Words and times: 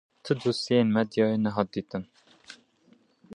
Ti 0.23 0.31
dosyeyên 0.41 0.89
medyayê 0.97 1.37
nehat 1.43 1.67
dîtin. 1.73 2.03